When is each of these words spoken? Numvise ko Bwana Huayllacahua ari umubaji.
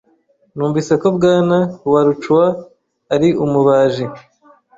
Numvise 0.55 0.93
ko 1.01 1.07
Bwana 1.17 1.57
Huayllacahua 1.81 2.47
ari 3.13 3.29
umubaji. 3.43 4.05